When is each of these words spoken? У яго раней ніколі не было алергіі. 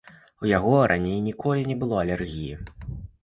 У 0.45 0.47
яго 0.57 0.77
раней 0.91 1.19
ніколі 1.27 1.67
не 1.73 1.77
было 1.83 1.99
алергіі. 2.05 2.57